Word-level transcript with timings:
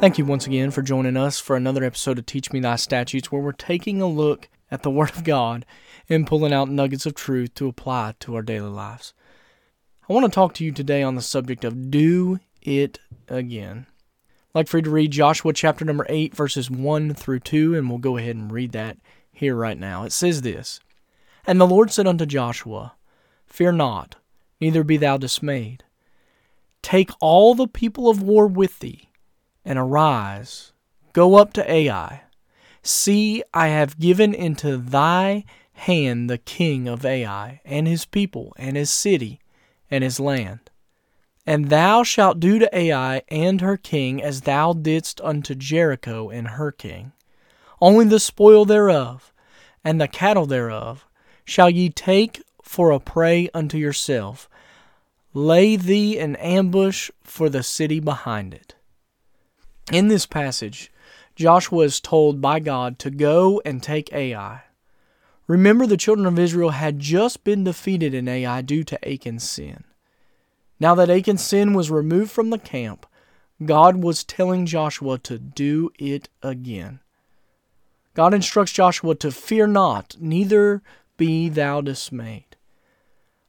Thank 0.00 0.16
you 0.16 0.24
once 0.24 0.46
again 0.46 0.70
for 0.70 0.80
joining 0.80 1.18
us 1.18 1.38
for 1.38 1.56
another 1.56 1.84
episode 1.84 2.18
of 2.18 2.24
Teach 2.24 2.54
Me 2.54 2.60
Thy 2.60 2.76
Statutes, 2.76 3.30
where 3.30 3.42
we're 3.42 3.52
taking 3.52 4.00
a 4.00 4.06
look 4.06 4.48
at 4.70 4.82
the 4.82 4.90
Word 4.90 5.10
of 5.10 5.24
God 5.24 5.66
and 6.08 6.26
pulling 6.26 6.54
out 6.54 6.70
nuggets 6.70 7.04
of 7.04 7.14
truth 7.14 7.52
to 7.56 7.68
apply 7.68 8.14
to 8.20 8.34
our 8.34 8.40
daily 8.40 8.70
lives. 8.70 9.12
I 10.08 10.14
want 10.14 10.24
to 10.24 10.34
talk 10.34 10.54
to 10.54 10.64
you 10.64 10.72
today 10.72 11.02
on 11.02 11.16
the 11.16 11.20
subject 11.20 11.64
of 11.64 11.90
do 11.90 12.40
it 12.62 12.98
again. 13.28 13.84
I'd 13.90 14.60
like 14.60 14.68
for 14.68 14.78
you 14.78 14.84
to 14.84 14.90
read 14.90 15.10
Joshua 15.10 15.52
chapter 15.52 15.84
number 15.84 16.06
8, 16.08 16.34
verses 16.34 16.70
1 16.70 17.12
through 17.12 17.40
2, 17.40 17.74
and 17.74 17.90
we'll 17.90 17.98
go 17.98 18.16
ahead 18.16 18.36
and 18.36 18.50
read 18.50 18.72
that 18.72 18.96
here 19.30 19.54
right 19.54 19.78
now. 19.78 20.04
It 20.04 20.12
says 20.12 20.40
this 20.40 20.80
And 21.46 21.60
the 21.60 21.66
Lord 21.66 21.90
said 21.90 22.06
unto 22.06 22.24
Joshua, 22.24 22.94
Fear 23.44 23.72
not, 23.72 24.16
neither 24.62 24.82
be 24.82 24.96
thou 24.96 25.18
dismayed. 25.18 25.84
Take 26.80 27.10
all 27.20 27.54
the 27.54 27.68
people 27.68 28.08
of 28.08 28.22
war 28.22 28.46
with 28.46 28.78
thee 28.78 29.09
and 29.64 29.78
arise, 29.78 30.72
go 31.12 31.36
up 31.36 31.52
to 31.54 31.70
Ai. 31.70 32.22
See, 32.82 33.42
I 33.52 33.68
have 33.68 33.98
given 33.98 34.32
into 34.32 34.76
thy 34.76 35.44
hand 35.72 36.28
the 36.28 36.38
king 36.38 36.88
of 36.88 37.04
Ai, 37.04 37.60
and 37.64 37.86
his 37.86 38.04
people, 38.04 38.52
and 38.56 38.76
his 38.76 38.90
city, 38.90 39.40
and 39.90 40.04
his 40.04 40.20
land. 40.20 40.70
And 41.46 41.68
thou 41.68 42.02
shalt 42.02 42.38
do 42.38 42.58
to 42.58 42.76
Ai 42.76 43.22
and 43.28 43.60
her 43.60 43.76
king 43.76 44.22
as 44.22 44.42
thou 44.42 44.72
didst 44.72 45.20
unto 45.22 45.54
Jericho 45.54 46.28
and 46.28 46.48
her 46.48 46.70
king. 46.70 47.12
Only 47.80 48.04
the 48.04 48.20
spoil 48.20 48.64
thereof, 48.64 49.32
and 49.82 50.00
the 50.00 50.08
cattle 50.08 50.46
thereof, 50.46 51.06
shall 51.44 51.70
ye 51.70 51.88
take 51.88 52.42
for 52.62 52.90
a 52.90 53.00
prey 53.00 53.48
unto 53.54 53.78
yourself. 53.78 54.48
Lay 55.32 55.76
thee 55.76 56.18
an 56.18 56.36
ambush 56.36 57.10
for 57.22 57.48
the 57.48 57.62
city 57.62 58.00
behind 58.00 58.52
it. 58.52 58.74
In 59.90 60.06
this 60.06 60.24
passage, 60.24 60.92
Joshua 61.34 61.84
is 61.84 62.00
told 62.00 62.40
by 62.40 62.60
God 62.60 62.98
to 63.00 63.10
go 63.10 63.60
and 63.64 63.82
take 63.82 64.12
Ai. 64.12 64.62
Remember, 65.48 65.84
the 65.84 65.96
children 65.96 66.26
of 66.26 66.38
Israel 66.38 66.70
had 66.70 67.00
just 67.00 67.42
been 67.42 67.64
defeated 67.64 68.14
in 68.14 68.28
Ai 68.28 68.62
due 68.62 68.84
to 68.84 68.98
Achan's 69.02 69.42
sin. 69.42 69.82
Now 70.78 70.94
that 70.94 71.10
Achan's 71.10 71.44
sin 71.44 71.72
was 71.72 71.90
removed 71.90 72.30
from 72.30 72.50
the 72.50 72.58
camp, 72.58 73.04
God 73.64 73.96
was 73.96 74.22
telling 74.22 74.64
Joshua 74.64 75.18
to 75.18 75.38
do 75.38 75.90
it 75.98 76.28
again. 76.40 77.00
God 78.14 78.32
instructs 78.32 78.72
Joshua 78.72 79.16
to 79.16 79.32
fear 79.32 79.66
not, 79.66 80.16
neither 80.20 80.82
be 81.16 81.48
thou 81.48 81.80
dismayed. 81.80 82.56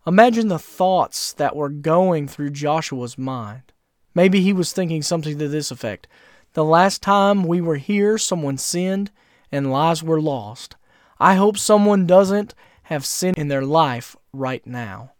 Imagine 0.07 0.47
the 0.47 0.57
thoughts 0.57 1.33
that 1.33 1.55
were 1.55 1.69
going 1.69 2.27
through 2.27 2.49
Joshua's 2.49 3.17
mind. 3.17 3.71
Maybe 4.13 4.41
he 4.41 4.53
was 4.53 4.73
thinking 4.73 5.01
something 5.01 5.39
to 5.39 5.47
this 5.47 5.71
effect 5.71 6.07
the 6.53 6.65
last 6.65 7.01
time 7.01 7.43
we 7.43 7.61
were 7.61 7.77
here, 7.77 8.17
someone 8.17 8.57
sinned 8.57 9.09
and 9.51 9.71
lives 9.71 10.03
were 10.03 10.21
lost. 10.21 10.75
I 11.19 11.35
hope 11.35 11.57
someone 11.57 12.05
doesn't 12.05 12.53
have 12.83 13.05
sin 13.05 13.33
in 13.37 13.47
their 13.47 13.63
life 13.63 14.15
right 14.33 14.65
now. 14.65 15.11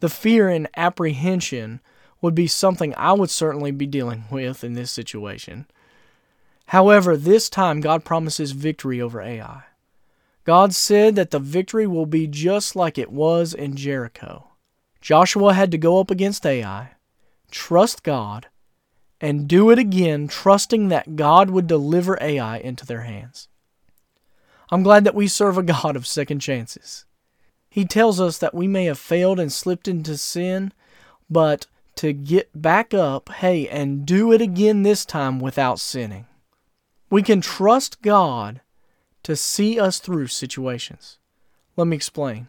The 0.00 0.08
fear 0.08 0.48
and 0.48 0.68
apprehension 0.76 1.80
would 2.22 2.34
be 2.34 2.46
something 2.46 2.94
I 2.96 3.12
would 3.12 3.30
certainly 3.30 3.70
be 3.70 3.86
dealing 3.86 4.24
with 4.30 4.64
in 4.64 4.74
this 4.74 4.90
situation. 4.90 5.66
However, 6.66 7.16
this 7.16 7.50
time 7.50 7.80
God 7.80 8.04
promises 8.04 8.52
victory 8.52 9.00
over 9.00 9.20
Ai. 9.20 9.64
God 10.44 10.74
said 10.74 11.16
that 11.16 11.32
the 11.32 11.38
victory 11.38 11.86
will 11.86 12.06
be 12.06 12.26
just 12.26 12.74
like 12.74 12.96
it 12.96 13.12
was 13.12 13.52
in 13.52 13.76
Jericho. 13.76 14.46
Joshua 15.00 15.52
had 15.52 15.70
to 15.72 15.78
go 15.78 16.00
up 16.00 16.10
against 16.10 16.46
Ai, 16.46 16.92
trust 17.50 18.02
God, 18.02 18.48
and 19.20 19.48
do 19.48 19.70
it 19.70 19.78
again, 19.78 20.28
trusting 20.28 20.88
that 20.88 21.16
God 21.16 21.50
would 21.50 21.66
deliver 21.66 22.18
Ai 22.20 22.58
into 22.58 22.86
their 22.86 23.02
hands. 23.02 23.48
I'm 24.70 24.82
glad 24.82 25.04
that 25.04 25.14
we 25.14 25.28
serve 25.28 25.58
a 25.58 25.62
God 25.62 25.96
of 25.96 26.06
second 26.06 26.40
chances. 26.40 27.04
He 27.68 27.84
tells 27.84 28.20
us 28.20 28.38
that 28.38 28.54
we 28.54 28.66
may 28.66 28.86
have 28.86 28.98
failed 28.98 29.38
and 29.38 29.52
slipped 29.52 29.88
into 29.88 30.16
sin, 30.16 30.72
but 31.28 31.66
to 31.96 32.12
get 32.12 32.48
back 32.60 32.94
up, 32.94 33.28
hey, 33.28 33.68
and 33.68 34.06
do 34.06 34.32
it 34.32 34.40
again 34.40 34.82
this 34.82 35.04
time 35.04 35.38
without 35.38 35.78
sinning. 35.78 36.26
We 37.10 37.22
can 37.22 37.40
trust 37.40 38.00
God 38.00 38.60
to 39.22 39.36
see 39.36 39.78
us 39.78 39.98
through 39.98 40.28
situations. 40.28 41.18
Let 41.76 41.86
me 41.86 41.96
explain. 41.96 42.48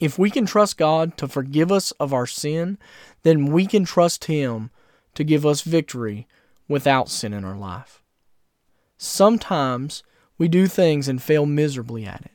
If 0.00 0.18
we 0.18 0.30
can 0.30 0.46
trust 0.46 0.78
God 0.78 1.16
to 1.18 1.28
forgive 1.28 1.70
us 1.70 1.92
of 1.92 2.12
our 2.12 2.26
sin, 2.26 2.78
then 3.22 3.46
we 3.46 3.66
can 3.66 3.84
trust 3.84 4.24
Him 4.24 4.70
to 5.14 5.24
give 5.24 5.44
us 5.44 5.62
victory 5.62 6.26
without 6.68 7.08
sin 7.08 7.32
in 7.32 7.44
our 7.44 7.56
life. 7.56 8.02
Sometimes 8.96 10.02
we 10.38 10.48
do 10.48 10.66
things 10.66 11.08
and 11.08 11.22
fail 11.22 11.46
miserably 11.46 12.04
at 12.04 12.22
it. 12.22 12.30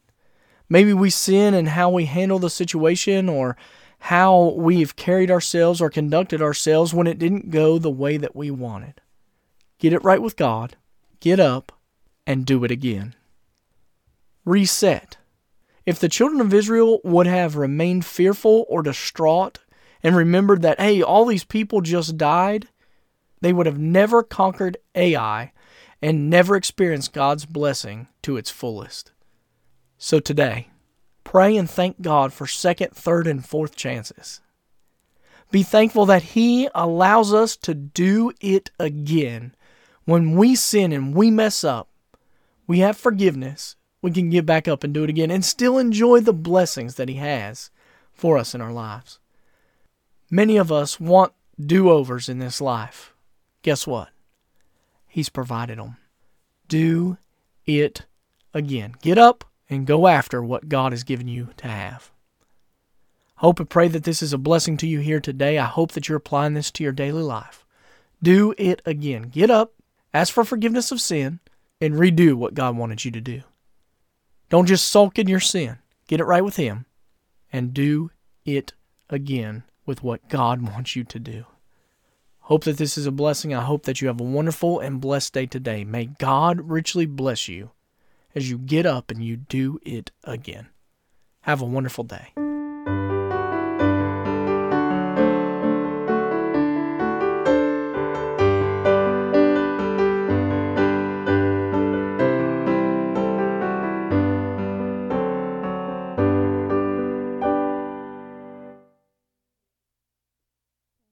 Maybe 0.70 0.94
we 0.94 1.10
sin 1.10 1.54
in 1.54 1.68
how 1.68 1.90
we 1.90 2.06
handle 2.06 2.40
the 2.40 2.50
situation 2.50 3.30
or 3.30 3.58
how 4.00 4.54
we've 4.56 4.96
carried 4.96 5.32
ourselves 5.32 5.82
or 5.82 5.90
conducted 5.90 6.42
ourselves 6.42 6.94
when 6.94 7.08
it 7.08 7.18
didn't 7.18 7.52
go 7.52 7.80
the 7.80 7.90
way 7.90 8.18
that 8.18 8.36
we 8.36 8.52
wanted. 8.52 9.02
Get 9.80 9.94
it 9.94 10.04
right 10.04 10.22
with 10.22 10.36
God, 10.36 10.76
get 11.20 11.40
up, 11.40 11.72
and 12.26 12.46
do 12.46 12.64
it 12.64 12.72
again. 12.72 13.16
Reset. 14.46 15.18
If 15.88 16.00
the 16.00 16.10
children 16.10 16.42
of 16.42 16.54
Israel 16.54 17.00
would 17.06 17.28
have 17.28 17.56
remained 17.56 18.06
fearful 18.06 18.66
or 18.68 18.84
distraught 18.84 19.60
and 20.04 20.18
remembered 20.18 20.62
that, 20.64 20.82
hey, 20.82 21.02
all 21.02 21.24
these 21.24 21.46
people 21.46 21.80
just 21.80 22.18
died, 22.18 22.68
they 23.40 23.54
would 23.54 23.68
have 23.68 23.80
never 23.80 24.22
conquered 24.22 24.76
Ai 24.96 25.54
and 26.02 26.30
never 26.30 26.58
experienced 26.58 27.14
God's 27.14 27.46
blessing 27.46 28.10
to 28.24 28.36
its 28.36 28.50
fullest. 28.50 29.14
So 29.98 30.20
today, 30.20 30.68
pray 31.24 31.56
and 31.56 31.70
thank 31.70 32.02
God 32.02 32.34
for 32.34 32.48
second, 32.48 32.92
third, 32.92 33.26
and 33.26 33.46
fourth 33.46 33.74
chances. 33.74 34.42
Be 35.52 35.64
thankful 35.64 36.06
that 36.08 36.22
He 36.22 36.68
allows 36.76 37.34
us 37.34 37.56
to 37.56 37.74
do 37.74 38.34
it 38.42 38.72
again. 38.78 39.56
When 40.04 40.36
we 40.36 40.54
sin 40.54 40.92
and 40.92 41.16
we 41.16 41.32
mess 41.32 41.64
up, 41.64 41.88
we 42.68 42.80
have 42.80 42.98
forgiveness. 42.98 43.78
We 44.08 44.14
can 44.14 44.30
get 44.30 44.46
back 44.46 44.70
up 44.70 44.86
and 44.86 44.94
do 44.94 45.04
it 45.04 45.10
again 45.10 45.30
and 45.30 45.44
still 45.44 45.78
enjoy 45.78 46.22
the 46.22 46.32
blessings 46.32 46.96
that 46.96 47.10
He 47.10 47.16
has 47.16 47.72
for 48.14 48.38
us 48.38 48.56
in 48.56 48.62
our 48.62 48.72
lives. 48.72 49.20
Many 50.32 50.56
of 50.56 50.72
us 50.72 50.98
want 50.98 51.34
do 51.60 51.90
overs 51.90 52.30
in 52.30 52.40
this 52.40 52.62
life. 52.62 53.14
Guess 53.64 53.86
what? 53.86 54.08
He's 55.10 55.28
provided 55.28 55.78
them. 55.78 55.98
Do 56.70 57.18
it 57.66 58.06
again. 58.54 58.96
Get 59.02 59.18
up 59.18 59.44
and 59.70 59.86
go 59.86 60.08
after 60.08 60.42
what 60.42 60.70
God 60.70 60.94
has 60.94 61.04
given 61.04 61.28
you 61.28 61.50
to 61.58 61.68
have. 61.68 62.10
Hope 63.36 63.60
and 63.60 63.70
pray 63.70 63.90
that 63.90 64.06
this 64.06 64.24
is 64.24 64.32
a 64.32 64.38
blessing 64.38 64.78
to 64.78 64.88
you 64.88 65.02
here 65.02 65.20
today. 65.20 65.58
I 65.58 65.66
hope 65.66 65.92
that 65.92 66.08
you're 66.08 66.20
applying 66.20 66.54
this 66.54 66.72
to 66.72 66.84
your 66.86 66.94
daily 66.94 67.24
life. 67.24 67.66
Do 68.24 68.54
it 68.58 68.82
again. 68.86 69.24
Get 69.24 69.52
up, 69.52 69.74
ask 70.14 70.34
for 70.34 70.46
forgiveness 70.46 70.94
of 70.94 71.02
sin, 71.02 71.42
and 71.82 71.96
redo 71.96 72.36
what 72.36 72.54
God 72.54 72.78
wanted 72.78 73.04
you 73.04 73.12
to 73.12 73.20
do. 73.20 73.42
Don't 74.50 74.68
just 74.68 74.88
sulk 74.88 75.20
in 75.20 75.28
your 75.28 75.40
sin. 75.40 75.78
Get 76.08 76.20
it 76.20 76.26
right 76.26 76.44
with 76.44 76.56
Him 76.56 76.86
and 77.52 77.74
do 77.74 78.12
it 78.46 78.74
again 79.10 79.64
with 79.86 80.04
what 80.04 80.30
God 80.30 80.62
wants 80.74 80.96
you 80.96 81.04
to 81.04 81.20
do. 81.20 81.46
Hope 82.42 82.64
that 82.64 82.78
this 82.78 82.98
is 82.98 83.06
a 83.06 83.12
blessing. 83.12 83.54
I 83.54 83.64
hope 83.64 83.84
that 83.84 84.02
you 84.02 84.08
have 84.08 84.22
a 84.22 84.24
wonderful 84.24 84.80
and 84.80 85.02
blessed 85.02 85.34
day 85.34 85.46
today. 85.48 85.84
May 85.84 86.06
God 86.06 86.62
richly 86.70 87.06
bless 87.06 87.50
you 87.50 87.72
as 88.34 88.50
you 88.50 88.58
get 88.58 88.86
up 88.86 89.12
and 89.12 89.22
you 89.22 89.36
do 89.36 89.80
it 89.84 90.12
again. 90.24 90.68
Have 91.42 91.62
a 91.62 91.66
wonderful 91.66 92.06
day. 92.06 92.47